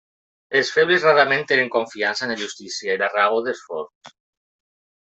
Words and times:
Els 0.59 0.71
febles 0.77 1.05
rarament 1.07 1.45
tenen 1.51 1.69
confiança 1.75 2.25
en 2.29 2.33
la 2.35 2.39
justícia 2.45 2.97
i 2.97 3.03
la 3.05 3.13
raó 3.17 3.45
dels 3.51 3.63
forts. 3.69 4.17